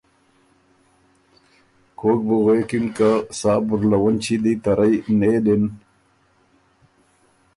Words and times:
کوک 1.99 2.19
بُو 2.27 2.35
غوېکِن 2.43 2.85
که 2.97 3.09
سا 3.39 3.53
بُرلَوُنچی 3.67 4.35
دی 4.43 4.53
ته 4.63 4.71
رئ 4.77 4.95
نېلِن 5.19 5.63